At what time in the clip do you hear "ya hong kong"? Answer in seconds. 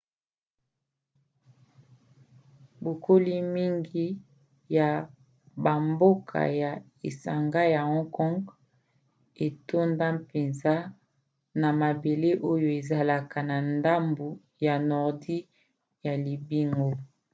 7.73-8.37